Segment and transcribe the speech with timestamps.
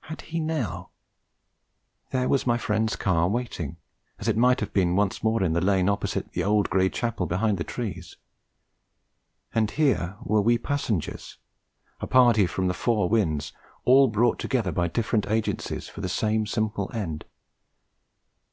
[0.00, 0.90] Had he now?...
[2.10, 3.76] There was my friend's car waiting,
[4.18, 7.26] as it might have been once more in the lane opposite 'the old grey Chapel
[7.26, 8.16] behind the trees.'...
[9.54, 11.38] And here were we passengers,
[12.00, 13.52] a party from the four winds,
[13.84, 17.24] all brought together by different agencies for the same simple end.